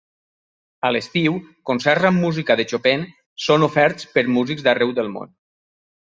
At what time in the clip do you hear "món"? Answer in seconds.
5.19-5.31